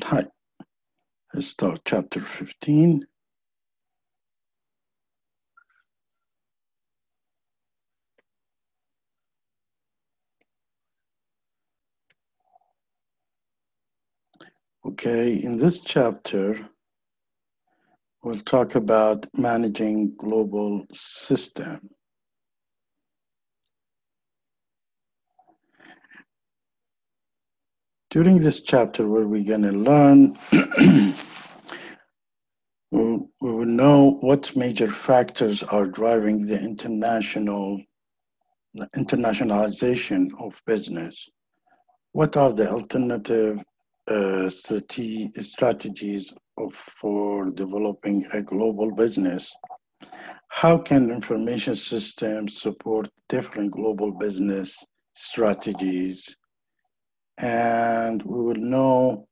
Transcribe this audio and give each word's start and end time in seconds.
Hi, 0.00 0.24
let's 1.34 1.48
start 1.48 1.82
chapter 1.84 2.22
15. 2.22 3.06
Okay, 14.86 15.34
in 15.34 15.58
this 15.58 15.80
chapter, 15.80 16.58
we'll 18.24 18.40
talk 18.40 18.76
about 18.76 19.26
managing 19.36 20.16
global 20.16 20.86
system. 20.90 21.90
During 28.12 28.40
this 28.42 28.60
chapter, 28.60 29.08
we're 29.08 29.24
going 29.24 29.62
to 29.62 29.72
learn, 29.72 30.38
we 32.90 33.26
will 33.40 33.64
know 33.64 34.18
what 34.20 34.54
major 34.54 34.90
factors 34.92 35.62
are 35.62 35.86
driving 35.86 36.46
the 36.46 36.60
international 36.60 37.80
internationalization 38.94 40.28
of 40.38 40.52
business. 40.66 41.26
What 42.12 42.36
are 42.36 42.52
the 42.52 42.70
alternative 42.70 43.64
uh, 44.08 44.50
strategies 44.50 46.34
of, 46.58 46.74
for 47.00 47.48
developing 47.48 48.26
a 48.34 48.42
global 48.42 48.94
business? 48.94 49.50
How 50.48 50.76
can 50.76 51.10
information 51.10 51.76
systems 51.76 52.60
support 52.60 53.08
different 53.30 53.70
global 53.70 54.12
business 54.12 54.76
strategies? 55.14 56.36
And 57.38 58.22
we 58.22 58.40
will 58.40 58.54
know 58.54 59.28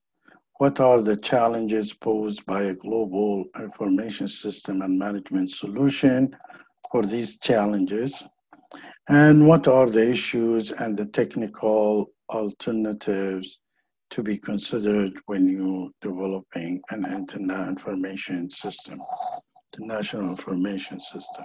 what 0.58 0.80
are 0.80 1.00
the 1.00 1.16
challenges 1.16 1.92
posed 1.92 2.44
by 2.46 2.64
a 2.64 2.74
global 2.74 3.46
information 3.58 4.28
system 4.28 4.82
and 4.82 4.98
management 4.98 5.50
solution 5.50 6.36
for 6.90 7.04
these 7.04 7.38
challenges? 7.38 8.24
And 9.08 9.48
what 9.48 9.68
are 9.68 9.88
the 9.88 10.10
issues 10.10 10.70
and 10.72 10.96
the 10.96 11.06
technical 11.06 12.10
alternatives 12.28 13.58
to 14.10 14.22
be 14.22 14.36
considered 14.36 15.12
when 15.26 15.48
you're 15.48 15.88
developing 16.02 16.82
an 16.90 17.04
internet 17.06 17.68
information 17.68 18.50
system, 18.50 19.00
the 19.76 19.86
national 19.86 20.30
information 20.30 21.00
system. 21.00 21.44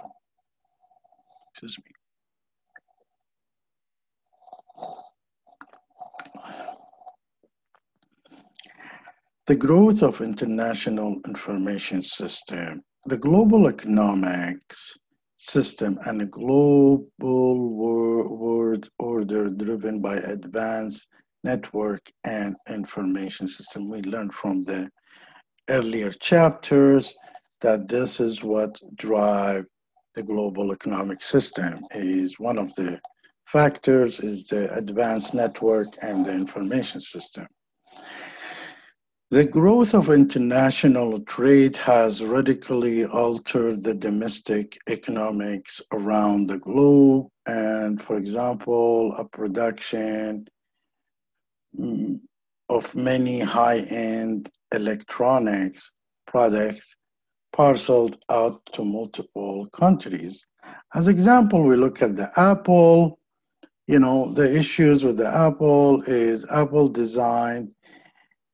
Excuse 1.52 1.78
me. 1.78 1.95
The 9.46 9.54
growth 9.54 10.02
of 10.02 10.20
international 10.20 11.20
information 11.24 12.02
system, 12.02 12.82
the 13.04 13.16
global 13.16 13.68
economics 13.68 14.98
system 15.36 16.00
and 16.04 16.20
a 16.20 16.26
global 16.26 17.06
world 17.70 18.90
order 18.98 19.48
driven 19.48 20.00
by 20.00 20.16
advanced 20.16 21.06
network 21.44 22.10
and 22.24 22.56
information 22.68 23.46
system. 23.46 23.88
We 23.88 24.02
learned 24.02 24.34
from 24.34 24.64
the 24.64 24.90
earlier 25.68 26.10
chapters 26.10 27.14
that 27.60 27.86
this 27.86 28.18
is 28.18 28.42
what 28.42 28.76
drive 28.96 29.64
the 30.16 30.24
global 30.24 30.72
economic 30.72 31.22
system 31.22 31.84
is 31.92 32.40
one 32.40 32.58
of 32.58 32.74
the 32.74 32.98
factors 33.44 34.18
is 34.18 34.42
the 34.48 34.74
advanced 34.74 35.34
network 35.34 35.86
and 36.02 36.26
the 36.26 36.32
information 36.32 37.00
system. 37.00 37.46
The 39.32 39.44
growth 39.44 39.92
of 39.92 40.08
international 40.10 41.18
trade 41.22 41.76
has 41.78 42.22
radically 42.22 43.06
altered 43.06 43.82
the 43.82 43.92
domestic 43.92 44.78
economics 44.88 45.82
around 45.92 46.46
the 46.46 46.58
globe. 46.58 47.26
And 47.44 48.00
for 48.00 48.18
example, 48.18 49.16
a 49.16 49.24
production 49.24 50.46
mm, 51.76 52.20
of 52.68 52.94
many 52.94 53.40
high 53.40 53.80
end 53.80 54.48
electronics 54.72 55.90
products 56.28 56.94
parceled 57.52 58.18
out 58.30 58.60
to 58.74 58.84
multiple 58.84 59.66
countries. 59.70 60.46
As 60.94 61.08
example, 61.08 61.64
we 61.64 61.74
look 61.74 62.00
at 62.00 62.14
the 62.16 62.30
Apple. 62.38 63.18
You 63.88 63.98
know, 63.98 64.32
the 64.32 64.56
issues 64.56 65.02
with 65.02 65.16
the 65.16 65.26
Apple 65.28 66.02
is 66.02 66.44
Apple 66.48 66.88
designed 66.88 67.72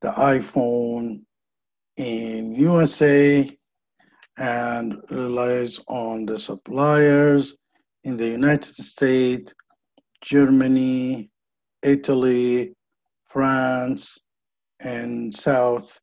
the 0.03 0.11
iPhone 0.11 1.21
in 1.95 2.53
USA 2.55 3.49
and 4.37 4.95
relies 5.09 5.79
on 5.87 6.25
the 6.25 6.37
suppliers 6.37 7.55
in 8.03 8.17
the 8.17 8.27
United 8.27 8.75
States, 8.75 9.53
Germany, 10.21 11.29
Italy, 11.83 12.73
France, 13.29 14.19
and 14.81 15.33
South 15.33 15.97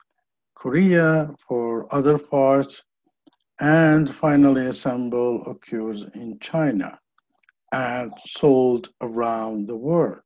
Korea 0.54 1.28
for 1.46 1.94
other 1.94 2.16
parts, 2.16 2.82
and 3.60 4.14
finally 4.14 4.64
assemble 4.64 5.42
occurs 5.46 6.06
in 6.14 6.38
China 6.40 6.98
and 7.72 8.10
sold 8.24 8.88
around 9.02 9.68
the 9.68 9.76
world. 9.76 10.22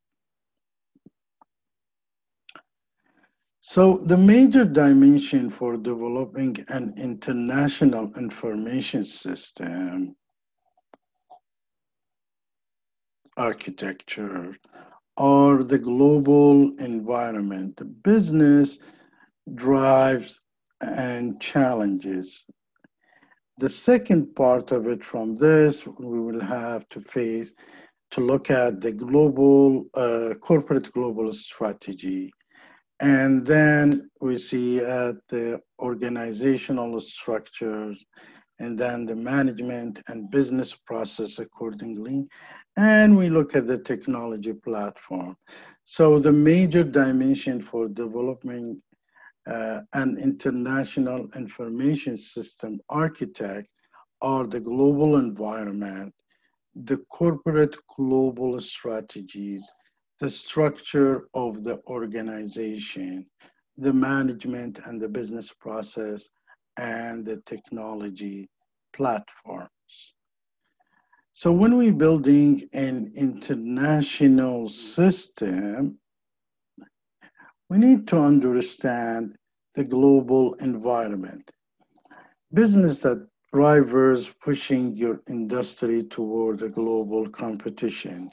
So 3.66 3.96
the 4.04 4.18
major 4.18 4.66
dimension 4.66 5.48
for 5.48 5.78
developing 5.78 6.62
an 6.68 6.92
international 6.98 8.12
information 8.14 9.04
system 9.06 10.14
architecture 13.38 14.54
or 15.16 15.64
the 15.64 15.78
global 15.78 16.76
environment, 16.76 17.78
the 17.78 17.86
business 17.86 18.80
drives 19.54 20.38
and 20.82 21.40
challenges. 21.40 22.44
The 23.56 23.70
second 23.70 24.34
part 24.34 24.72
of 24.72 24.86
it 24.88 25.02
from 25.02 25.36
this, 25.36 25.86
we 25.86 26.20
will 26.20 26.42
have 26.42 26.86
to 26.90 27.00
face 27.00 27.50
to 28.10 28.20
look 28.20 28.50
at 28.50 28.82
the 28.82 28.92
global, 28.92 29.86
uh, 29.94 30.34
corporate 30.42 30.92
global 30.92 31.32
strategy 31.32 32.30
and 33.00 33.46
then 33.46 34.08
we 34.20 34.38
see 34.38 34.78
at 34.78 35.16
the 35.28 35.60
organizational 35.80 37.00
structures 37.00 38.04
and 38.60 38.78
then 38.78 39.04
the 39.04 39.14
management 39.14 40.00
and 40.08 40.30
business 40.30 40.74
process 40.86 41.38
accordingly. 41.38 42.26
And 42.76 43.16
we 43.16 43.28
look 43.28 43.56
at 43.56 43.66
the 43.66 43.78
technology 43.78 44.52
platform. 44.52 45.36
So 45.84 46.18
the 46.18 46.32
major 46.32 46.84
dimension 46.84 47.60
for 47.60 47.88
developing 47.88 48.80
uh, 49.46 49.80
an 49.92 50.16
international 50.16 51.28
information 51.34 52.16
system 52.16 52.80
architect 52.88 53.68
are 54.22 54.46
the 54.46 54.60
global 54.60 55.16
environment, 55.16 56.14
the 56.74 56.98
corporate 57.10 57.76
global 57.96 58.58
strategies, 58.60 59.68
the 60.20 60.30
structure 60.30 61.28
of 61.34 61.64
the 61.64 61.80
organization, 61.86 63.26
the 63.76 63.92
management 63.92 64.78
and 64.84 65.00
the 65.00 65.08
business 65.08 65.52
process, 65.60 66.28
and 66.76 67.24
the 67.24 67.38
technology 67.46 68.48
platforms. 68.94 69.68
So 71.32 71.50
when 71.50 71.76
we're 71.76 71.92
building 71.92 72.68
an 72.72 73.12
international 73.16 74.68
system, 74.68 75.98
we 77.68 77.78
need 77.78 78.06
to 78.08 78.18
understand 78.18 79.36
the 79.74 79.84
global 79.84 80.54
environment. 80.54 81.50
Business 82.52 83.00
that 83.00 83.26
drivers 83.52 84.30
pushing 84.40 84.96
your 84.96 85.20
industry 85.28 86.04
toward 86.04 86.62
a 86.62 86.68
global 86.68 87.28
competition 87.28 88.30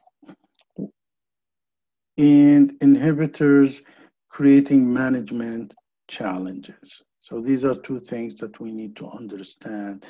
and 2.17 2.73
inhibitors 2.79 3.81
creating 4.29 4.91
management 4.91 5.73
challenges. 6.07 7.03
So 7.19 7.39
these 7.39 7.63
are 7.63 7.75
two 7.75 7.99
things 7.99 8.35
that 8.37 8.59
we 8.59 8.71
need 8.71 8.95
to 8.97 9.07
understand. 9.09 10.05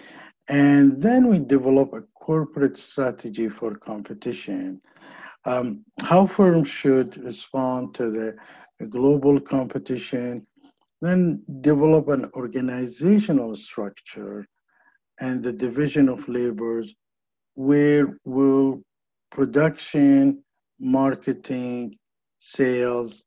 And 0.48 1.02
then 1.02 1.28
we 1.28 1.40
develop 1.40 1.94
a 1.94 2.02
corporate 2.16 2.78
strategy 2.78 3.50
for 3.50 3.76
competition. 3.76 4.82
Um, 5.46 5.84
how 6.00 6.28
firms 6.28 6.68
should 6.70 7.18
respond 7.24 7.96
to 7.96 8.10
the 8.12 8.88
global 8.88 9.40
competition, 9.40 10.46
then 11.02 11.44
develop 11.62 12.08
an 12.10 12.30
organizational 12.36 13.56
structure 13.56 14.46
and 15.20 15.44
the 15.44 15.54
division 15.54 16.10
of 16.10 16.28
labors 16.28 16.94
where 17.56 18.18
will 18.26 18.82
production 19.32 20.44
marketing, 20.82 21.98
sales, 22.40 23.24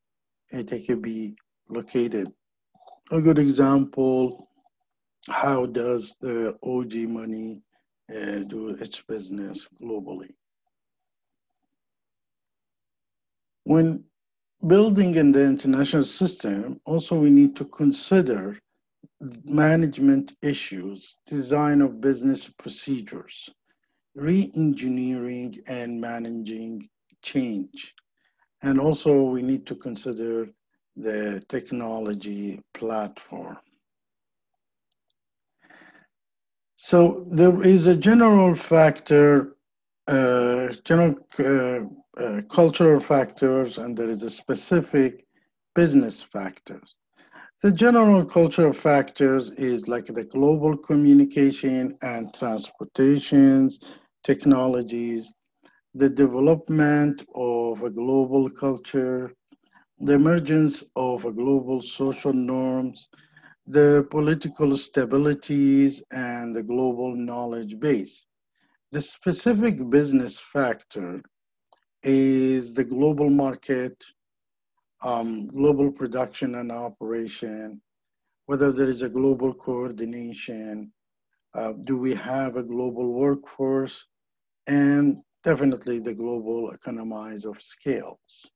it 0.50 0.86
could 0.86 1.02
be 1.02 1.36
located 1.68 2.32
a 3.10 3.20
good 3.20 3.38
example, 3.38 4.48
how 5.28 5.66
does 5.66 6.14
the 6.20 6.56
OG 6.62 6.94
money 7.10 7.62
uh, 8.10 8.40
do 8.46 8.70
its 8.80 9.00
business 9.02 9.66
globally? 9.82 10.30
When 13.64 14.04
building 14.66 15.14
in 15.14 15.32
the 15.32 15.44
international 15.44 16.04
system, 16.04 16.80
also 16.84 17.18
we 17.18 17.30
need 17.30 17.56
to 17.56 17.64
consider 17.66 18.58
management 19.44 20.34
issues, 20.42 21.16
design 21.26 21.80
of 21.80 22.00
business 22.00 22.48
procedures, 22.58 23.48
re-engineering 24.14 25.58
and 25.66 26.00
managing 26.00 26.88
change. 27.24 27.94
And 28.62 28.80
also 28.80 29.22
we 29.22 29.42
need 29.42 29.66
to 29.66 29.74
consider 29.74 30.48
the 30.96 31.42
technology 31.48 32.62
platform. 32.72 33.58
So 36.76 37.24
there 37.30 37.62
is 37.62 37.86
a 37.86 37.96
general 37.96 38.54
factor, 38.54 39.56
uh, 40.06 40.68
general 40.84 41.14
uh, 41.38 41.80
uh, 42.22 42.42
cultural 42.50 43.00
factors, 43.00 43.78
and 43.78 43.96
there 43.96 44.10
is 44.10 44.22
a 44.22 44.30
specific 44.30 45.24
business 45.74 46.20
factors. 46.20 46.94
The 47.62 47.72
general 47.72 48.24
cultural 48.24 48.74
factors 48.74 49.50
is 49.52 49.88
like 49.88 50.06
the 50.06 50.24
global 50.24 50.76
communication 50.76 51.96
and 52.02 52.32
transportations, 52.34 53.78
technologies, 54.22 55.32
the 55.94 56.08
development 56.08 57.22
of 57.34 57.82
a 57.82 57.90
global 57.90 58.50
culture, 58.50 59.32
the 60.00 60.14
emergence 60.14 60.82
of 60.96 61.24
a 61.24 61.32
global 61.32 61.80
social 61.80 62.32
norms, 62.32 63.08
the 63.66 64.06
political 64.10 64.70
stabilities, 64.76 66.02
and 66.12 66.54
the 66.54 66.62
global 66.62 67.14
knowledge 67.14 67.78
base. 67.78 68.26
The 68.92 69.00
specific 69.00 69.88
business 69.90 70.38
factor 70.52 71.22
is 72.02 72.72
the 72.74 72.84
global 72.84 73.30
market, 73.30 73.96
um, 75.02 75.48
global 75.48 75.90
production 75.90 76.56
and 76.56 76.72
operation, 76.72 77.80
whether 78.46 78.72
there 78.72 78.88
is 78.88 79.02
a 79.02 79.08
global 79.08 79.54
coordination, 79.54 80.92
uh, 81.54 81.72
do 81.86 81.96
we 81.96 82.14
have 82.14 82.56
a 82.56 82.62
global 82.62 83.12
workforce, 83.12 84.06
and 84.66 85.18
definitely 85.44 85.98
the 85.98 86.14
global 86.14 86.70
economies 86.72 87.44
of 87.44 87.60
scales. 87.60 88.50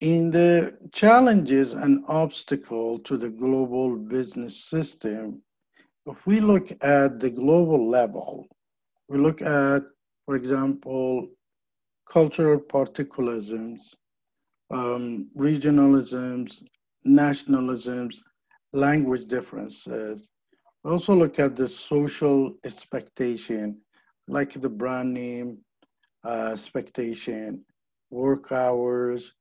In 0.00 0.30
the 0.30 0.78
challenges 0.92 1.74
and 1.74 2.04
obstacle 2.08 2.98
to 3.00 3.16
the 3.18 3.28
global 3.28 3.96
business 3.96 4.64
system, 4.64 5.42
if 6.06 6.26
we 6.26 6.40
look 6.40 6.70
at 6.82 7.20
the 7.20 7.30
global 7.30 7.88
level, 7.88 8.46
we 9.08 9.18
look 9.18 9.42
at 9.42 9.82
for 10.30 10.36
example, 10.36 11.26
cultural 12.08 12.60
particularisms, 12.60 13.80
um, 14.70 15.28
regionalisms, 15.36 16.62
nationalisms, 17.04 18.14
language 18.72 19.26
differences. 19.26 20.28
We 20.84 20.92
also 20.92 21.14
look 21.16 21.40
at 21.40 21.56
the 21.56 21.66
social 21.66 22.54
expectation, 22.64 23.80
like 24.30 24.52
the 24.60 24.68
brand 24.68 25.12
name 25.12 25.58
uh, 26.24 26.50
expectation, 26.52 27.64
work 28.10 28.52
hours. 28.52 29.32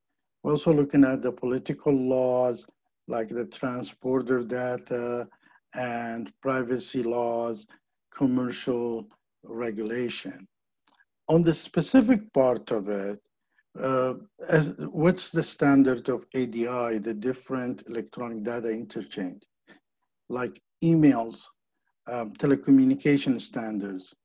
Also 0.43 0.73
looking 0.73 1.03
at 1.03 1.21
the 1.21 1.31
political 1.31 1.93
laws, 1.93 2.65
like 3.07 3.29
the 3.29 3.45
transborder 3.45 4.47
data 4.47 5.27
and 5.75 6.31
privacy 6.41 7.03
laws, 7.03 7.67
commercial 8.11 9.05
regulation. 9.43 10.47
On 11.27 11.43
the 11.43 11.53
specific 11.53 12.21
part 12.33 12.71
of 12.71 12.89
it, 12.89 13.19
uh, 13.79 14.15
as, 14.47 14.73
what's 14.91 15.29
the 15.29 15.43
standard 15.43 16.09
of 16.09 16.25
EDI, 16.33 16.97
the 16.97 17.13
different 17.13 17.83
electronic 17.87 18.43
data 18.43 18.69
interchange, 18.69 19.43
like 20.29 20.59
emails, 20.83 21.43
um, 22.07 22.33
telecommunication 22.33 23.39
standards, 23.39 24.15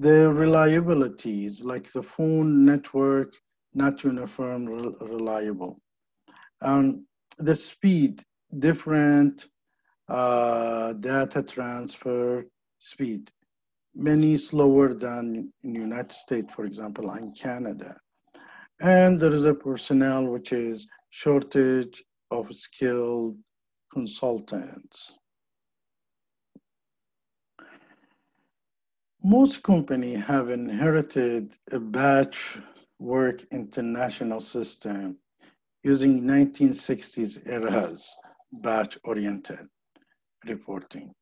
the 0.00 0.32
reliabilities, 0.44 1.62
like 1.62 1.92
the 1.92 2.02
phone 2.02 2.64
network, 2.64 3.34
not 3.74 4.02
uniform 4.02 4.66
re 4.66 4.94
reliable, 5.02 5.80
and 6.62 7.02
the 7.38 7.54
speed, 7.54 8.24
different 8.58 9.46
uh, 10.08 10.94
data 10.94 11.42
transfer 11.42 12.44
speed 12.78 13.30
many 13.94 14.38
slower 14.38 14.94
than 14.94 15.52
in 15.62 15.74
United 15.74 16.12
States, 16.12 16.52
for 16.54 16.64
example, 16.64 17.10
and 17.10 17.36
Canada. 17.36 17.96
And 18.80 19.20
there 19.20 19.34
is 19.34 19.44
a 19.44 19.54
personnel 19.54 20.24
which 20.26 20.52
is 20.52 20.86
shortage 21.10 22.02
of 22.30 22.54
skilled 22.54 23.36
consultants. 23.92 25.18
Most 29.22 29.62
companies 29.62 30.24
have 30.24 30.48
inherited 30.48 31.54
a 31.72 31.78
batch 31.78 32.58
work 32.98 33.44
international 33.50 34.40
system 34.40 35.18
using 35.82 36.22
1960s 36.22 37.46
era's 37.46 38.08
batch 38.52 38.98
oriented 39.04 39.68
reporting. 40.46 41.12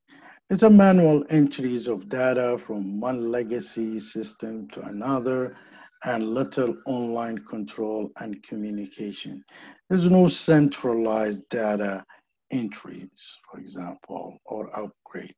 It's 0.49 0.63
a 0.63 0.69
manual 0.69 1.25
entries 1.29 1.87
of 1.87 2.07
data 2.07 2.57
from 2.65 3.01
one 3.01 3.31
legacy 3.31 3.99
system 3.99 4.69
to 4.69 4.81
another 4.83 5.57
and 6.05 6.29
little 6.29 6.77
online 6.85 7.39
control 7.39 8.09
and 8.21 8.41
communication. 8.43 9.43
There's 9.89 10.09
no 10.09 10.29
centralized 10.29 11.47
data 11.49 12.05
entries, 12.49 13.37
for 13.51 13.59
example, 13.59 14.37
or 14.45 14.69
upgrade. 14.77 15.35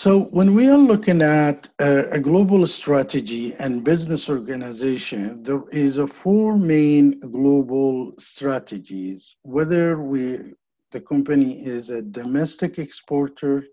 So 0.00 0.26
when 0.26 0.54
we 0.54 0.68
are 0.68 0.78
looking 0.78 1.22
at 1.22 1.68
a, 1.80 2.08
a, 2.10 2.20
global 2.20 2.68
strategy 2.68 3.52
and 3.54 3.82
business 3.82 4.28
organization, 4.28 5.42
there 5.42 5.64
is 5.72 5.98
a 5.98 6.06
four 6.06 6.56
main 6.56 7.18
global 7.18 8.14
strategies, 8.16 9.34
whether 9.42 10.00
we 10.00 10.54
the 10.92 11.00
company 11.00 11.66
is 11.66 11.90
a 11.90 12.00
domestic 12.00 12.78
exporter, 12.78 13.64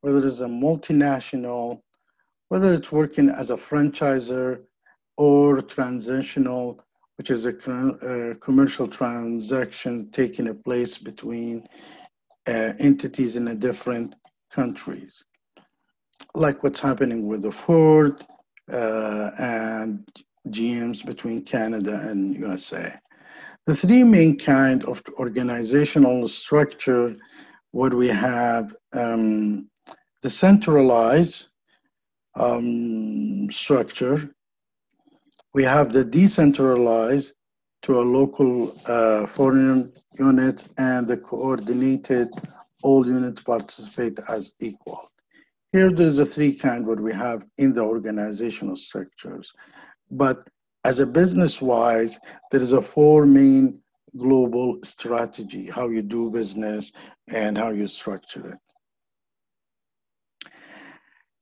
whether 0.00 0.26
it's 0.26 0.40
a 0.40 0.46
multinational, 0.46 1.82
whether 2.48 2.72
it's 2.72 2.90
working 2.90 3.28
as 3.28 3.50
a 3.50 3.56
franchisor 3.56 4.60
or 5.16 5.62
transitional, 5.62 6.80
which 7.16 7.30
is 7.30 7.46
a, 7.46 7.50
a 7.50 8.34
commercial 8.40 8.88
transaction 8.88 10.10
taking 10.10 10.48
a 10.48 10.54
place 10.54 10.98
between 10.98 11.64
uh, 12.48 12.72
entities 12.80 13.36
in 13.36 13.44
different 13.60 14.16
countries, 14.50 15.22
like 16.34 16.62
what's 16.62 16.80
happening 16.80 17.26
with 17.26 17.42
the 17.42 17.52
Ford 17.52 18.24
uh, 18.72 19.30
and 19.38 20.08
GMs 20.48 21.04
between 21.04 21.42
Canada 21.42 22.00
and 22.08 22.36
USA. 22.36 22.94
The 23.66 23.74
three 23.74 24.04
main 24.04 24.38
kind 24.38 24.84
of 24.84 25.00
organizational 25.18 26.28
structure, 26.28 27.16
what 27.70 27.94
we 27.94 28.08
have, 28.08 28.74
um, 28.92 29.70
the 30.22 30.30
centralized 30.30 31.48
um, 32.34 33.50
structure, 33.50 34.34
we 35.54 35.62
have 35.62 35.92
the 35.92 36.04
decentralized 36.04 37.32
to 37.82 38.00
a 38.00 38.02
local 38.02 38.76
uh, 38.86 39.26
foreign 39.28 39.92
unit 40.18 40.64
and 40.78 41.06
the 41.06 41.16
coordinated 41.16 42.28
all 42.82 43.06
units 43.06 43.40
participate 43.42 44.18
as 44.28 44.52
equal. 44.60 45.10
Here 45.74 45.90
there's 45.90 46.20
a 46.20 46.24
three 46.24 46.54
kind 46.54 46.86
what 46.86 47.00
we 47.00 47.12
have 47.12 47.44
in 47.58 47.72
the 47.72 47.80
organizational 47.80 48.76
structures. 48.76 49.50
But 50.08 50.48
as 50.84 51.00
a 51.00 51.06
business 51.06 51.60
wise, 51.60 52.16
there 52.52 52.60
is 52.60 52.72
a 52.72 52.80
four 52.80 53.26
main 53.26 53.80
global 54.16 54.78
strategy, 54.84 55.68
how 55.68 55.88
you 55.88 56.00
do 56.00 56.30
business 56.30 56.92
and 57.26 57.58
how 57.58 57.70
you 57.70 57.88
structure 57.88 58.52
it. 58.52 58.58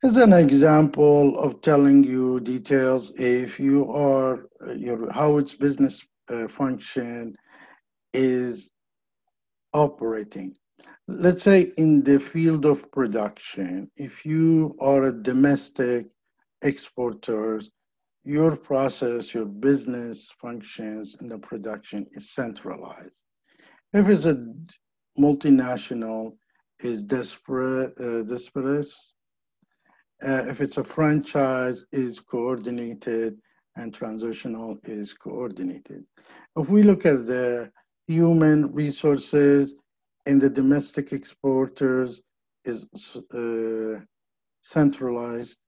As 0.02 0.16
an 0.16 0.32
example 0.32 1.38
of 1.38 1.60
telling 1.60 2.02
you 2.02 2.40
details, 2.40 3.12
if 3.16 3.60
you 3.60 3.92
are, 3.92 4.46
your, 4.74 5.12
how 5.12 5.36
its 5.36 5.54
business 5.54 6.02
uh, 6.30 6.48
function 6.48 7.36
is 8.14 8.70
operating. 9.74 10.56
Let's 11.08 11.42
say 11.42 11.72
in 11.76 12.02
the 12.04 12.20
field 12.20 12.64
of 12.64 12.90
production, 12.92 13.90
if 13.96 14.24
you 14.24 14.76
are 14.80 15.04
a 15.04 15.12
domestic 15.12 16.06
exporter 16.62 17.60
your 18.24 18.56
process, 18.56 19.34
your 19.34 19.46
business 19.46 20.30
functions 20.40 21.16
in 21.20 21.28
the 21.28 21.38
production 21.38 22.06
is 22.12 22.30
centralized. 22.30 23.18
If 23.92 24.08
it's 24.08 24.26
a 24.26 24.46
multinational, 25.18 26.36
is 26.80 27.02
disparate, 27.02 27.94
uh. 28.00 28.24
Uh, 30.24 30.44
if 30.48 30.60
it's 30.60 30.76
a 30.76 30.84
franchise, 30.84 31.84
is 31.92 32.20
coordinated, 32.20 33.38
and 33.76 33.92
transitional 33.94 34.78
is 34.84 35.12
coordinated. 35.12 36.04
If 36.56 36.68
we 36.68 36.82
look 36.82 37.06
at 37.06 37.26
the 37.26 37.70
human 38.06 38.72
resources 38.72 39.74
in 40.26 40.38
the 40.38 40.50
domestic 40.50 41.12
exporters 41.12 42.20
is 42.64 42.84
uh, 43.34 44.00
centralized, 44.62 45.58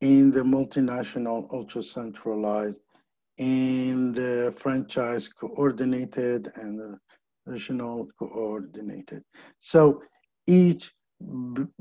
in 0.00 0.30
the 0.30 0.40
multinational 0.42 1.48
ultra 1.52 1.82
centralized, 1.82 2.80
in 3.38 4.12
the 4.12 4.54
franchise 4.58 5.28
coordinated 5.28 6.52
and 6.56 6.78
the 6.78 6.98
national 7.46 8.08
coordinated. 8.18 9.22
So 9.60 10.02
each 10.46 10.92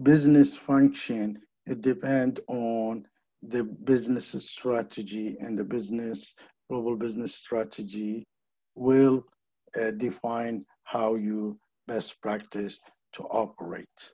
business 0.04 0.56
function, 0.56 1.40
it 1.66 1.82
depends 1.82 2.40
on 2.48 3.06
the 3.42 3.64
business 3.64 4.36
strategy 4.40 5.38
and 5.40 5.58
the 5.58 5.64
business, 5.64 6.34
global 6.70 6.96
business 6.96 7.36
strategy 7.36 8.26
will 8.76 9.26
uh, 9.80 9.92
define 9.92 10.66
how 10.86 11.16
you 11.16 11.58
best 11.88 12.22
practice 12.22 12.80
to 13.14 13.24
operate. 13.24 14.14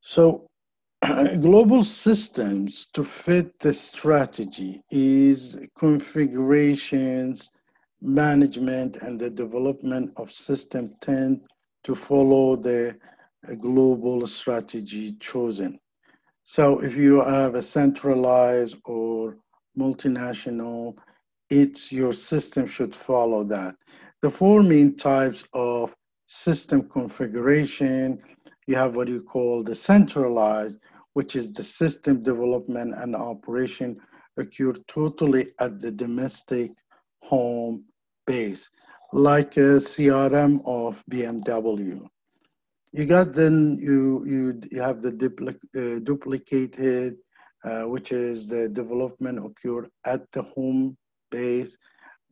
So 0.00 0.46
global 1.40 1.84
systems 1.84 2.88
to 2.94 3.04
fit 3.04 3.58
the 3.60 3.72
strategy 3.72 4.82
is 4.90 5.56
configurations, 5.78 7.50
management, 8.00 8.96
and 8.96 9.18
the 9.18 9.30
development 9.30 10.12
of 10.16 10.32
system 10.32 10.94
tend 11.00 11.42
to 11.84 11.94
follow 11.94 12.56
the 12.56 12.96
uh, 13.48 13.54
global 13.54 14.26
strategy 14.26 15.16
chosen. 15.20 15.78
So 16.44 16.80
if 16.80 16.96
you 16.96 17.20
have 17.20 17.54
a 17.54 17.62
centralized 17.62 18.76
or 18.84 19.36
multinational, 19.78 20.96
it's 21.50 21.92
your 21.92 22.12
system 22.12 22.66
should 22.66 22.94
follow 22.94 23.44
that. 23.44 23.74
The 24.22 24.30
four 24.30 24.62
main 24.62 24.96
types 24.96 25.44
of 25.52 25.92
system 26.28 26.88
configuration, 26.88 28.22
you 28.68 28.76
have 28.76 28.94
what 28.94 29.08
you 29.08 29.20
call 29.20 29.64
the 29.64 29.74
centralized, 29.74 30.76
which 31.14 31.34
is 31.34 31.52
the 31.52 31.64
system 31.64 32.22
development 32.22 32.94
and 32.96 33.16
operation 33.16 34.00
occur 34.36 34.74
totally 34.86 35.50
at 35.58 35.80
the 35.80 35.90
domestic 35.90 36.70
home 37.22 37.84
base, 38.24 38.70
like 39.12 39.56
a 39.56 39.80
CRM 39.90 40.62
of 40.66 41.02
BMW. 41.10 42.06
You 42.92 43.06
got 43.06 43.32
then 43.32 43.76
you 43.80 44.24
you 44.24 44.60
you 44.70 44.80
have 44.80 45.02
the 45.02 45.10
uh, 45.10 45.98
duplicated, 46.04 47.16
uh, 47.64 47.82
which 47.82 48.12
is 48.12 48.46
the 48.46 48.68
development 48.68 49.38
occur 49.44 49.88
at 50.06 50.30
the 50.32 50.42
home 50.42 50.96
base, 51.32 51.76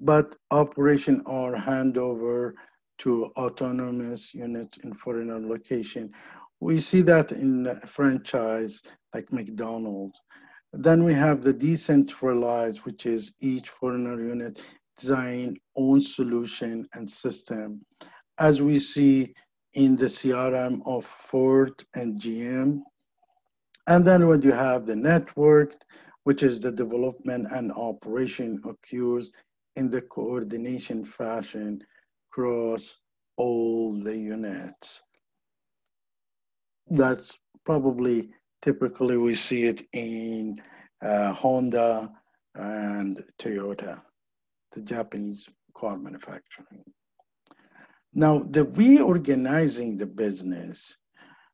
but 0.00 0.34
operation 0.50 1.22
or 1.26 1.54
handover 1.54 2.52
to 2.98 3.26
autonomous 3.36 4.34
units 4.34 4.78
in 4.84 4.92
foreign 4.94 5.48
location. 5.48 6.10
We 6.60 6.80
see 6.80 7.02
that 7.02 7.32
in 7.32 7.80
franchise 7.86 8.82
like 9.14 9.32
McDonald's. 9.32 10.18
Then 10.72 11.04
we 11.04 11.14
have 11.14 11.42
the 11.42 11.52
decentralized, 11.52 12.78
which 12.80 13.06
is 13.06 13.32
each 13.40 13.68
foreigner 13.70 14.20
unit 14.20 14.60
design 14.98 15.56
own 15.76 16.02
solution 16.02 16.86
and 16.94 17.08
system. 17.08 17.80
As 18.38 18.60
we 18.60 18.78
see 18.78 19.34
in 19.74 19.96
the 19.96 20.06
CRM 20.06 20.80
of 20.84 21.06
Ford 21.06 21.72
and 21.94 22.20
GM. 22.20 22.80
And 23.86 24.04
then 24.06 24.28
when 24.28 24.42
you 24.42 24.52
have 24.52 24.84
the 24.84 24.96
network, 24.96 25.74
which 26.24 26.42
is 26.42 26.60
the 26.60 26.70
development 26.72 27.48
and 27.50 27.72
operation 27.72 28.60
occurs 28.64 29.30
in 29.76 29.90
the 29.90 30.02
coordination 30.02 31.04
fashion 31.04 31.82
across 32.30 32.96
all 33.36 34.02
the 34.02 34.16
units. 34.16 35.02
That's 36.88 37.38
probably 37.64 38.30
typically 38.62 39.16
we 39.16 39.34
see 39.34 39.64
it 39.64 39.86
in 39.92 40.60
uh, 41.02 41.32
Honda 41.32 42.10
and 42.54 43.22
Toyota, 43.40 44.00
the 44.72 44.82
Japanese 44.82 45.48
car 45.74 45.96
manufacturing. 45.96 46.84
Now, 48.12 48.40
the 48.40 48.64
reorganizing 48.64 49.96
the 49.96 50.06
business, 50.06 50.96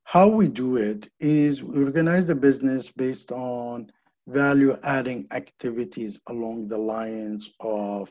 how 0.05 0.29
we 0.29 0.49
do 0.49 0.77
it 0.77 1.11
is 1.21 1.63
we 1.63 1.85
organize 1.85 2.27
the 2.27 2.35
business 2.35 2.91
based 2.91 3.31
on 3.31 3.91
value 4.27 4.77
adding 4.83 5.27
activities 5.31 6.21
along 6.29 6.69
the 6.69 6.79
lines 6.79 7.51
of 7.61 8.11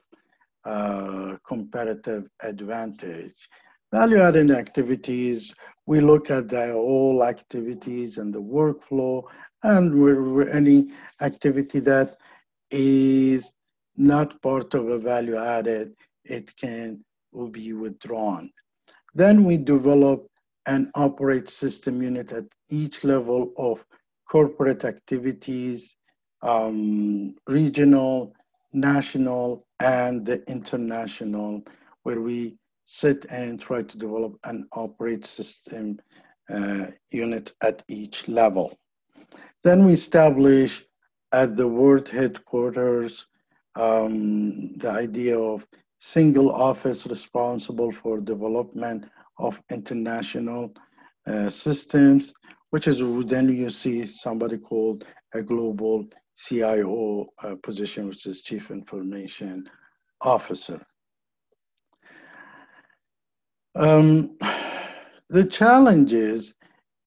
uh, 0.65 1.35
competitive 1.45 2.27
advantage. 2.41 3.35
Value 3.91 4.19
adding 4.19 4.51
activities, 4.51 5.53
we 5.85 5.99
look 5.99 6.31
at 6.31 6.47
the 6.47 6.73
all 6.73 7.23
activities 7.23 8.17
and 8.17 8.33
the 8.33 8.41
workflow 8.41 9.23
and 9.63 10.49
any 10.49 10.91
activity 11.21 11.79
that 11.79 12.17
is 12.71 13.51
not 13.97 14.41
part 14.41 14.73
of 14.73 14.89
a 14.89 14.97
value 14.97 15.37
added, 15.37 15.93
it 16.23 16.55
can 16.57 17.03
be 17.51 17.73
withdrawn. 17.73 18.49
Then 19.13 19.43
we 19.43 19.57
develop 19.57 20.27
and 20.65 20.89
operate 20.95 21.49
system 21.49 22.01
unit 22.01 22.31
at 22.31 22.45
each 22.69 23.03
level 23.03 23.53
of 23.57 23.83
corporate 24.29 24.83
activities, 24.83 25.95
um, 26.45 27.35
regional, 27.47 28.33
national, 28.71 29.65
and 29.79 30.25
the 30.25 30.43
international, 30.49 31.63
where 32.03 32.21
we 32.21 32.55
sit 32.85 33.25
and 33.29 33.59
try 33.59 33.81
to 33.81 33.97
develop 33.97 34.37
and 34.43 34.65
operate 34.73 35.25
system 35.25 35.99
uh, 36.53 36.85
unit 37.09 37.51
at 37.61 37.81
each 37.87 38.27
level. 38.27 38.77
Then 39.63 39.85
we 39.85 39.93
establish 39.93 40.85
at 41.31 41.55
the 41.55 41.67
world 41.67 42.07
headquarters 42.07 43.25
um, 43.75 44.77
the 44.77 44.91
idea 44.91 45.37
of 45.37 45.65
single 45.99 46.51
office 46.51 47.07
responsible 47.07 47.91
for 47.91 48.19
development 48.19 49.05
of 49.39 49.59
international 49.71 50.71
uh, 51.25 51.49
systems, 51.49 52.33
which 52.69 52.87
is 52.87 52.99
then 53.25 53.49
you 53.49 53.71
see 53.71 54.05
somebody 54.05 54.59
called 54.59 55.05
a 55.33 55.41
global 55.41 56.05
CIO 56.35 57.27
uh, 57.43 57.55
position, 57.63 58.07
which 58.07 58.25
is 58.25 58.41
Chief 58.41 58.71
Information 58.71 59.69
Officer. 60.21 60.85
Um, 63.75 64.37
the 65.29 65.45
challenges 65.45 66.53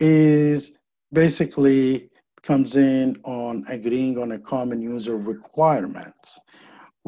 is 0.00 0.73
basically 1.12 2.11
comes 2.42 2.76
in 2.76 3.18
on 3.25 3.64
agreeing 3.68 4.18
on 4.18 4.32
a 4.32 4.38
common 4.38 4.80
user 4.80 5.16
requirements 5.16 6.38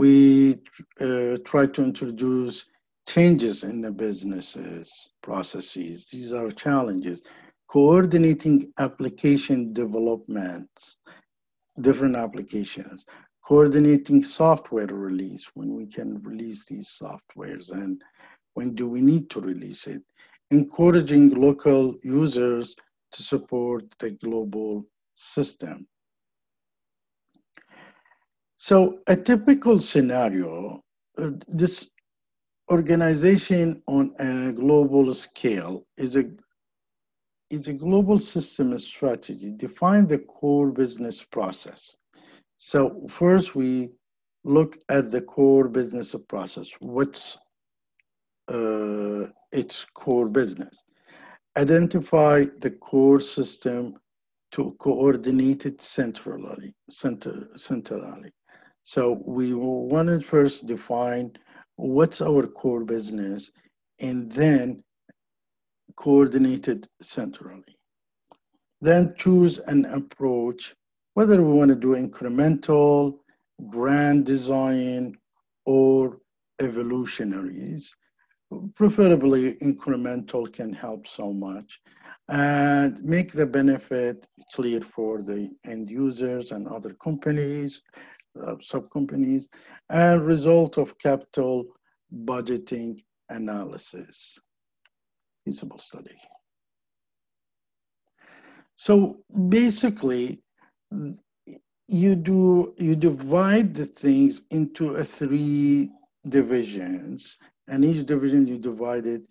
we 0.00 0.58
uh, 0.98 1.36
try 1.44 1.66
to 1.66 1.82
introduce 1.82 2.64
changes 3.06 3.64
in 3.64 3.82
the 3.82 3.90
businesses 3.92 5.10
processes. 5.22 6.06
These 6.10 6.32
are 6.32 6.50
challenges. 6.50 7.20
Coordinating 7.68 8.72
application 8.78 9.74
developments, 9.74 10.96
different 11.80 12.16
applications, 12.16 13.04
coordinating 13.44 14.22
software 14.22 14.86
release 14.86 15.46
when 15.54 15.74
we 15.74 15.86
can 15.86 16.20
release 16.22 16.64
these 16.66 16.98
softwares 17.00 17.70
and 17.70 18.02
when 18.54 18.74
do 18.74 18.88
we 18.88 19.00
need 19.00 19.30
to 19.30 19.40
release 19.40 19.86
it, 19.86 20.02
encouraging 20.50 21.30
local 21.30 21.94
users 22.02 22.74
to 23.12 23.22
support 23.22 23.84
the 23.98 24.10
global 24.10 24.84
system. 25.14 25.86
So 28.56 28.98
a 29.06 29.16
typical 29.16 29.80
scenario, 29.80 30.82
uh, 31.18 31.30
this 31.48 31.88
organization 32.70 33.82
on 33.86 34.14
a 34.18 34.52
global 34.52 35.14
scale 35.14 35.86
is 35.96 36.16
a 36.16 36.24
is 37.50 37.66
a 37.66 37.72
global 37.72 38.18
system 38.18 38.78
strategy. 38.78 39.50
Define 39.56 40.06
the 40.06 40.18
core 40.18 40.70
business 40.70 41.22
process. 41.22 41.96
So 42.58 43.06
first 43.08 43.54
we 43.54 43.90
look 44.44 44.78
at 44.88 45.10
the 45.10 45.20
core 45.20 45.68
business 45.68 46.14
process. 46.28 46.68
What's 46.78 47.38
uh, 48.48 49.26
its 49.52 49.86
core 49.94 50.28
business? 50.28 50.82
Identify 51.56 52.46
the 52.60 52.70
core 52.70 53.20
system 53.20 53.94
to 54.52 54.76
coordinate 54.80 55.66
it 55.66 55.80
centrally. 55.80 56.74
Center, 56.90 57.48
centrally. 57.56 58.32
So 58.82 59.22
we 59.24 59.54
want 59.54 60.08
to 60.08 60.20
first 60.20 60.66
define 60.66 61.32
what's 61.76 62.20
our 62.20 62.46
core 62.46 62.84
business 62.84 63.50
and 64.00 64.30
then 64.32 64.82
coordinate 66.00 66.66
it 66.66 66.88
centrally. 67.02 67.76
Then 68.80 69.14
choose 69.18 69.58
an 69.66 69.84
approach, 69.84 70.74
whether 71.12 71.42
we 71.42 71.52
want 71.52 71.70
to 71.70 71.76
do 71.76 71.94
incremental, 71.94 73.18
grand 73.68 74.24
design, 74.24 75.14
or 75.66 76.18
evolutionaries. 76.62 77.94
Preferably 78.74 79.54
incremental 79.56 80.50
can 80.50 80.72
help 80.72 81.06
so 81.06 81.32
much 81.34 81.78
and 82.30 83.02
make 83.04 83.32
the 83.32 83.46
benefit 83.46 84.26
clear 84.54 84.80
for 84.80 85.20
the 85.20 85.50
end 85.66 85.90
users 85.90 86.50
and 86.50 86.66
other 86.66 86.94
companies, 86.94 87.82
uh, 88.42 88.54
sub-companies, 88.62 89.48
and 89.90 90.26
result 90.26 90.78
of 90.78 90.96
capital 90.98 91.64
budgeting 92.24 93.02
analysis. 93.28 94.38
Feasible 95.50 95.80
study. 95.80 96.16
So 98.76 99.18
basically, 99.48 100.42
you 101.88 102.14
do 102.16 102.74
you 102.78 102.96
divide 102.96 103.74
the 103.74 103.86
things 103.86 104.42
into 104.50 105.02
three 105.04 105.90
divisions, 106.28 107.36
and 107.68 107.84
each 107.84 108.06
division 108.06 108.46
you 108.46 108.58
divide 108.58 109.06
it. 109.06 109.22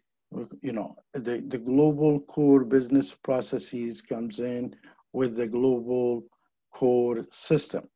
You 0.62 0.74
know, 0.74 0.96
the, 1.14 1.44
the 1.48 1.58
global 1.58 2.20
core 2.22 2.66
business 2.66 3.16
processes 3.24 4.02
comes 4.02 4.42
in 4.42 4.76
with 5.14 5.38
the 5.38 5.48
global 5.48 6.24
core 6.74 7.26
system. 7.32 7.88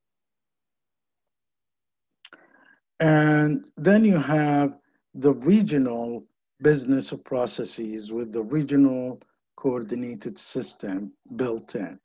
And 3.01 3.65
then 3.77 4.05
you 4.05 4.17
have 4.17 4.75
the 5.15 5.33
regional 5.33 6.25
business 6.63 7.13
processes 7.25 8.11
with 8.11 8.31
the 8.31 8.41
regional 8.41 9.21
coordinated 9.57 10.39
system 10.39 11.11
built 11.35 11.75
in. 11.75 11.99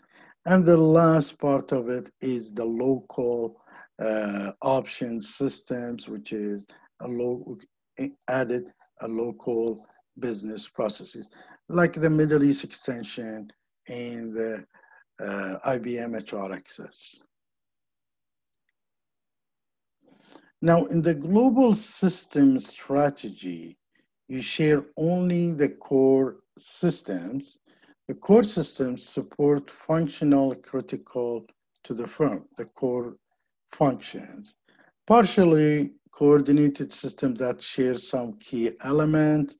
And 0.46 0.64
the 0.64 0.76
last 0.76 1.38
part 1.38 1.72
of 1.72 1.88
it 1.88 2.10
is 2.20 2.52
the 2.52 2.64
local 2.64 3.60
uh, 4.02 4.52
option 4.62 5.22
systems, 5.22 6.08
which 6.08 6.32
is 6.32 6.66
a 7.00 7.08
low, 7.08 7.56
added 8.28 8.64
a 9.00 9.08
local 9.08 9.86
business 10.18 10.68
processes, 10.68 11.28
like 11.68 11.94
the 11.94 12.10
Middle 12.10 12.42
East 12.42 12.64
extension 12.64 13.50
and 13.88 14.34
the 14.34 14.64
uh, 15.22 15.58
IBM 15.66 16.12
HR 16.32 16.52
Access. 16.52 17.22
Now, 20.60 20.86
in 20.86 21.02
the 21.02 21.14
global 21.14 21.74
system 21.74 22.58
strategy, 22.58 23.78
you 24.28 24.42
share 24.42 24.84
only 24.96 25.52
the 25.52 25.68
core 25.68 26.36
systems. 26.58 27.58
The 28.08 28.14
core 28.14 28.44
systems 28.44 29.08
support 29.08 29.70
functional 29.86 30.54
critical 30.54 31.46
to 31.84 31.94
the 31.94 32.06
firm, 32.06 32.44
the 32.56 32.66
core 32.66 33.16
functions. 33.72 34.54
Partially 35.06 35.92
coordinated 36.12 36.92
systems 36.92 37.38
that 37.38 37.62
share 37.62 37.96
some 37.96 38.34
key 38.34 38.72
element 38.82 39.56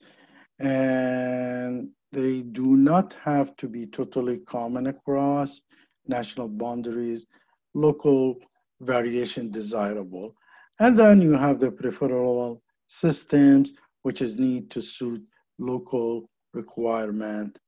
and 0.58 1.88
they 2.10 2.42
do 2.42 2.76
not 2.76 3.14
have 3.22 3.56
to 3.56 3.68
be 3.68 3.87
totally 3.87 4.38
common 4.38 4.88
across 4.88 5.60
national 6.06 6.48
boundaries, 6.48 7.26
local 7.75 8.37
variation 8.80 9.50
desirable. 9.50 10.34
And 10.80 10.98
then 10.98 11.20
you 11.20 11.32
have 11.32 11.60
the 11.60 11.70
preferable 11.70 12.62
systems, 12.87 13.72
which 14.02 14.23
is 14.23 14.37
need 14.37 14.71
to 14.71 14.80
suit 14.82 15.23
local 15.58 16.28
requirement 16.54 17.58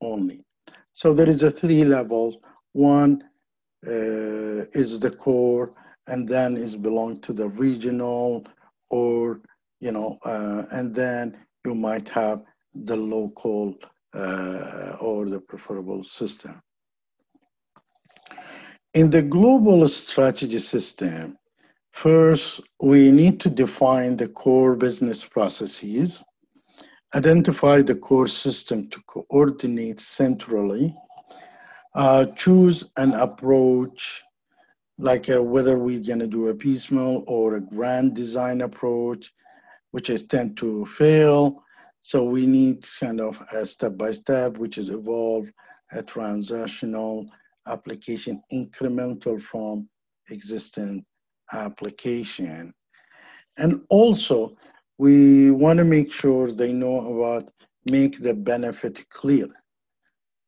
only. 0.00 0.44
So 0.94 1.12
there 1.12 1.28
is 1.28 1.42
a 1.42 1.50
three 1.50 1.84
levels. 1.84 2.36
One 2.72 3.22
uh, 3.86 4.66
is 4.72 5.00
the 5.00 5.10
core, 5.10 5.72
and 6.06 6.28
then 6.28 6.56
is 6.56 6.76
belong 6.76 7.20
to 7.22 7.32
the 7.32 7.48
regional, 7.48 8.46
or 8.90 9.40
you 9.80 9.92
know, 9.92 10.18
uh, 10.24 10.64
and 10.70 10.94
then 10.94 11.36
you 11.64 11.74
might 11.74 12.08
have 12.08 12.42
the 12.74 12.96
local 12.96 13.74
uh, 14.14 14.96
or 15.00 15.28
the 15.28 15.40
preferable 15.40 16.02
system. 16.04 16.60
In 18.94 19.10
the 19.10 19.22
global 19.22 19.88
strategy 19.88 20.58
system, 20.58 21.36
First, 21.96 22.60
we 22.78 23.10
need 23.10 23.40
to 23.40 23.48
define 23.48 24.18
the 24.18 24.28
core 24.28 24.76
business 24.76 25.24
processes, 25.24 26.22
identify 27.14 27.80
the 27.80 27.94
core 27.94 28.28
system 28.28 28.90
to 28.90 29.00
coordinate 29.06 29.98
centrally, 30.00 30.94
uh, 31.94 32.26
choose 32.36 32.84
an 32.98 33.14
approach 33.14 34.22
like 34.98 35.30
uh, 35.30 35.42
whether 35.42 35.78
we're 35.78 36.00
going 36.00 36.18
to 36.18 36.26
do 36.26 36.48
a 36.48 36.54
piecemeal 36.54 37.24
or 37.26 37.54
a 37.54 37.62
grand 37.62 38.14
design 38.14 38.60
approach, 38.60 39.32
which 39.92 40.10
is 40.10 40.22
tend 40.24 40.58
to 40.58 40.84
fail. 40.98 41.62
So 42.02 42.24
we 42.24 42.46
need 42.46 42.84
kind 43.00 43.22
of 43.22 43.42
a 43.52 43.64
step 43.64 43.96
by 43.96 44.10
step, 44.10 44.58
which 44.58 44.76
is 44.76 44.90
evolve 44.90 45.50
a 45.92 46.02
transactional 46.02 47.26
application 47.66 48.42
incremental 48.52 49.40
from 49.40 49.88
existing 50.28 51.02
application. 51.52 52.74
And 53.56 53.82
also, 53.88 54.56
we 54.98 55.50
want 55.50 55.78
to 55.78 55.84
make 55.84 56.12
sure 56.12 56.52
they 56.52 56.72
know 56.72 56.98
about 57.14 57.50
make 57.84 58.20
the 58.20 58.34
benefit 58.34 59.08
clear. 59.10 59.48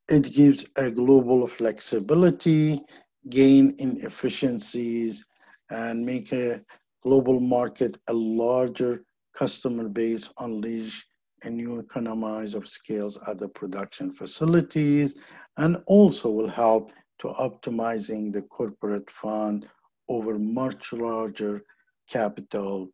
It 0.09 0.33
gives 0.33 0.65
a 0.77 0.91
global 0.91 1.47
flexibility, 1.47 2.83
gain 3.29 3.75
in 3.79 4.01
efficiencies, 4.05 5.25
and 5.71 6.05
make 6.05 6.33
a 6.33 6.61
global 7.03 7.41
market 7.41 7.99
a 8.09 8.13
larger 8.13 9.05
customer 9.35 9.89
base, 9.89 10.29
unleash 10.39 11.05
a 11.43 11.51
new 11.51 11.79
economies 11.79 12.55
of 12.55 12.67
scales 12.67 13.19
at 13.29 13.39
the 13.39 13.49
production 13.49 14.13
facilities, 14.13 15.15
and 15.59 15.77
also 15.87 16.31
will 16.31 16.49
help 16.49 16.91
to 17.21 17.29
optimizing 17.29 18.33
the 18.33 18.43
corporate 18.43 19.09
fund 19.11 19.69
over 20.09 20.39
much 20.39 20.93
larger 20.93 21.63
capital 22.09 22.89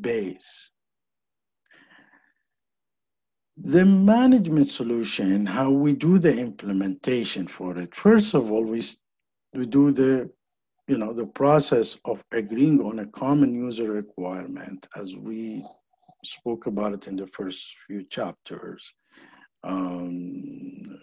base. 0.00 0.70
The 3.56 3.84
management 3.84 4.68
solution, 4.68 5.44
how 5.44 5.70
we 5.70 5.92
do 5.92 6.18
the 6.18 6.34
implementation 6.36 7.46
for 7.46 7.76
it. 7.78 7.94
First 7.94 8.34
of 8.34 8.50
all, 8.50 8.64
we, 8.64 8.82
we 9.52 9.66
do 9.66 9.90
the, 9.92 10.30
you 10.88 10.96
know, 10.96 11.12
the 11.12 11.26
process 11.26 11.96
of 12.04 12.22
agreeing 12.32 12.80
on 12.80 13.00
a 13.00 13.06
common 13.06 13.54
user 13.54 13.90
requirement 13.92 14.86
as 14.96 15.14
we 15.16 15.64
spoke 16.24 16.66
about 16.66 16.94
it 16.94 17.08
in 17.08 17.16
the 17.16 17.26
first 17.26 17.62
few 17.86 18.04
chapters. 18.04 18.82
Um, 19.64 20.98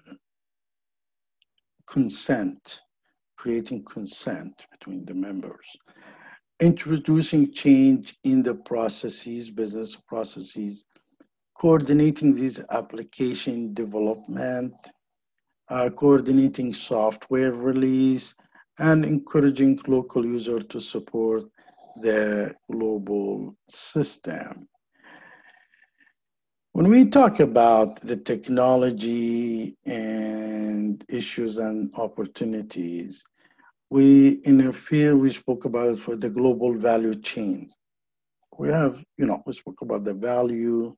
consent 1.88 2.82
creating 3.39 3.86
consent 3.86 4.65
between 4.69 5.06
the 5.06 5.13
members, 5.13 5.65
introducing 6.60 7.54
change 7.54 8.17
in 8.25 8.43
the 8.43 8.54
processes, 8.54 9.49
business 9.49 9.95
processes, 10.08 10.84
coordinating 11.58 12.36
these 12.36 12.60
application 12.71 13.73
development, 13.73 14.73
uh, 15.69 15.89
coordinating 15.89 16.73
software 16.73 17.54
release, 17.54 18.36
and 18.80 19.06
encouraging 19.06 19.80
local 19.88 20.25
users 20.25 20.65
to 20.65 20.82
support 20.82 21.43
the 22.02 22.54
global 22.69 23.56
system. 23.69 24.67
When 26.73 26.89
we 26.89 27.10
talk 27.10 27.39
about 27.39 27.99
the 28.02 28.15
technology 28.15 29.78
and 29.86 31.04
issues 31.10 31.58
and 31.58 31.91
opportunities, 31.95 33.23
we, 33.89 34.41
in 34.43 34.62
a 34.67 34.73
field, 34.73 35.19
we 35.19 35.34
spoke 35.34 35.65
about 35.65 35.99
for 35.99 36.15
the 36.15 36.30
global 36.30 36.73
value 36.73 37.15
chains. 37.15 37.78
We 38.58 38.69
have, 38.69 39.04
you 39.17 39.25
know, 39.25 39.41
we 39.45 39.54
spoke 39.54 39.82
about 39.82 40.04
the 40.04 40.13
value. 40.13 40.95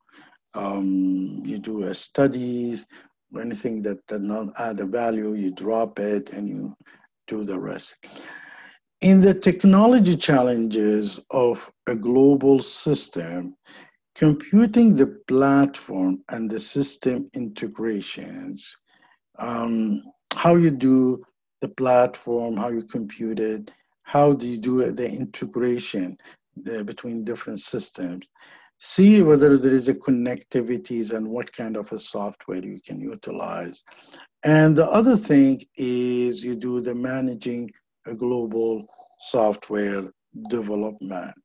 Um, 0.54 1.42
you 1.46 1.60
do 1.60 1.84
a 1.84 1.94
studies, 1.94 2.86
anything 3.40 3.82
that 3.84 4.06
does 4.08 4.22
not 4.22 4.54
add 4.58 4.80
a 4.80 4.86
value, 4.86 5.34
you 5.34 5.52
drop 5.52 6.00
it 6.00 6.32
and 6.32 6.50
you 6.50 6.76
do 7.28 7.46
the 7.46 7.58
rest. 7.58 7.96
In 9.00 9.22
the 9.22 9.34
technology 9.34 10.18
challenges 10.18 11.20
of 11.30 11.72
a 11.88 11.96
global 11.96 12.62
system, 12.62 13.56
computing 14.16 14.96
the 14.96 15.08
platform 15.28 16.22
and 16.30 16.50
the 16.50 16.60
system 16.60 17.30
integrations, 17.34 18.76
um, 19.40 20.04
how 20.34 20.56
you 20.56 20.72
do 20.72 21.24
the 21.62 21.70
platform, 21.70 22.58
how 22.58 22.70
you 22.70 22.84
compute 22.84 23.40
it, 23.40 23.72
how 24.04 24.34
do 24.34 24.48
you 24.48 24.58
do 24.58 24.92
the 24.92 25.10
integration 25.10 26.18
uh, 26.70 26.84
between 26.84 27.24
different 27.24 27.60
systems. 27.60 28.28
See 28.80 29.22
whether 29.22 29.58
there 29.58 29.72
is 29.72 29.88
a 29.88 29.94
connectivities 29.94 31.12
and 31.12 31.28
what 31.28 31.52
kind 31.54 31.78
of 31.78 31.92
a 31.94 32.00
software 32.00 32.64
you 32.64 32.80
can 32.86 33.00
utilize. 33.00 33.82
And 34.44 34.76
the 34.76 34.90
other 34.90 35.16
thing 35.16 35.64
is 35.78 36.44
you 36.44 36.56
do 36.56 36.82
the 36.82 36.94
managing 36.94 37.72
a 38.06 38.14
global 38.14 38.86
software 39.20 40.12
development. 40.50 41.36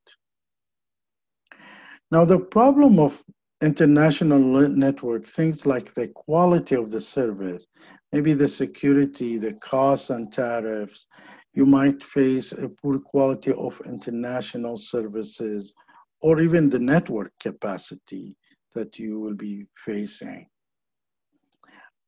Now, 2.10 2.24
the 2.24 2.38
problem 2.38 2.98
of 2.98 3.12
international 3.62 4.38
network, 4.68 5.26
things 5.28 5.64
like 5.66 5.94
the 5.94 6.08
quality 6.08 6.74
of 6.74 6.90
the 6.90 7.00
service, 7.00 7.66
maybe 8.12 8.34
the 8.34 8.48
security, 8.48 9.38
the 9.38 9.54
costs 9.54 10.10
and 10.10 10.32
tariffs, 10.32 11.06
you 11.54 11.64
might 11.64 12.02
face 12.02 12.52
a 12.52 12.68
poor 12.68 12.98
quality 12.98 13.52
of 13.52 13.80
international 13.86 14.76
services 14.76 15.72
or 16.20 16.40
even 16.40 16.68
the 16.68 16.78
network 16.78 17.32
capacity 17.40 18.36
that 18.74 18.98
you 18.98 19.18
will 19.18 19.34
be 19.34 19.64
facing. 19.84 20.46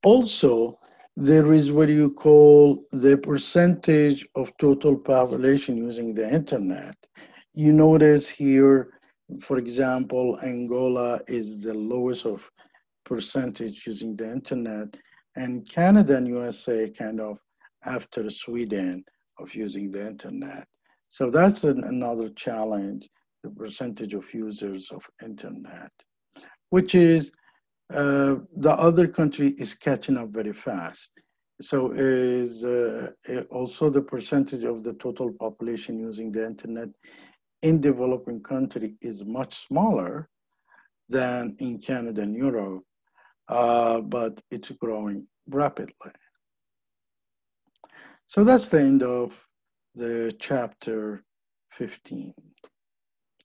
Also, 0.04 0.78
there 1.16 1.52
is 1.52 1.72
what 1.72 1.88
you 1.88 2.10
call 2.10 2.84
the 2.92 3.16
percentage 3.18 4.26
of 4.36 4.52
total 4.58 4.96
population 4.96 5.76
using 5.76 6.14
the 6.14 6.32
internet. 6.32 6.94
You 7.54 7.72
notice 7.72 8.28
here, 8.28 8.97
for 9.42 9.58
example, 9.58 10.38
Angola 10.42 11.20
is 11.28 11.60
the 11.60 11.74
lowest 11.74 12.24
of 12.24 12.42
percentage 13.04 13.86
using 13.86 14.16
the 14.16 14.30
internet, 14.30 14.96
and 15.36 15.68
Canada 15.68 16.16
and 16.16 16.26
USA 16.26 16.90
kind 16.90 17.20
of 17.20 17.38
after 17.84 18.28
Sweden 18.30 19.04
of 19.38 19.54
using 19.54 19.90
the 19.90 20.06
internet. 20.06 20.66
So 21.10 21.30
that's 21.30 21.64
an, 21.64 21.84
another 21.84 22.30
challenge, 22.30 23.08
the 23.42 23.50
percentage 23.50 24.14
of 24.14 24.24
users 24.34 24.90
of 24.90 25.02
internet, 25.22 25.92
which 26.70 26.94
is 26.94 27.30
uh, 27.92 28.36
the 28.56 28.72
other 28.72 29.08
country 29.08 29.48
is 29.58 29.74
catching 29.74 30.18
up 30.18 30.28
very 30.28 30.52
fast. 30.52 31.10
So 31.60 31.92
is 31.94 32.64
uh, 32.64 33.10
also 33.50 33.90
the 33.90 34.02
percentage 34.02 34.64
of 34.64 34.84
the 34.84 34.92
total 34.94 35.32
population 35.32 35.98
using 35.98 36.30
the 36.30 36.46
internet 36.46 36.88
in 37.62 37.80
developing 37.80 38.42
country 38.42 38.94
is 39.00 39.24
much 39.24 39.66
smaller 39.66 40.28
than 41.08 41.56
in 41.58 41.78
Canada 41.78 42.22
and 42.22 42.36
Europe, 42.36 42.84
uh, 43.48 44.00
but 44.00 44.40
it's 44.50 44.70
growing 44.72 45.26
rapidly. 45.48 46.12
So 48.26 48.44
that's 48.44 48.68
the 48.68 48.80
end 48.80 49.02
of 49.02 49.32
the 49.94 50.34
chapter 50.38 51.24
15. 51.72 52.34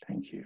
Thank 0.07 0.31
you. 0.31 0.45